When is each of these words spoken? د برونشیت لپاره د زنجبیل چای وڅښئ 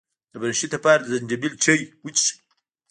د 0.31 0.33
برونشیت 0.41 0.71
لپاره 0.73 0.99
د 1.01 1.07
زنجبیل 1.15 1.53
چای 1.63 1.81
وڅښئ 2.03 2.35